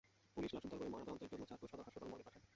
Police 0.35 0.51
লাশ 0.55 0.63
উদ্ধার 0.65 0.79
করে 0.81 0.91
ময়নাতদন্তের 0.93 1.31
জন্য 1.31 1.43
চাঁদপুর 1.49 1.67
সদর 1.71 1.83
হাসপাতাল 1.87 2.09
মর্গে 2.11 2.25
পাঠায়। 2.27 2.45